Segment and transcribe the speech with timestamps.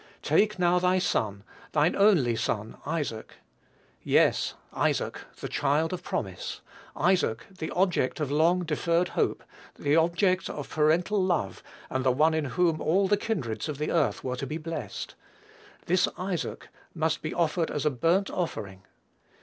[0.23, 1.43] "Take now thy son,
[1.73, 3.33] thine only son, Isaac."
[4.01, 6.61] Yes, Isaac, the child of promise;
[6.95, 9.43] Isaac, the object of long deferred hope,
[9.77, 13.91] the object of parental love, and the one in whom all the kindreds of the
[13.91, 15.13] earth were to be blessed.
[15.85, 18.81] This Isaac must be offered as a burnt offering.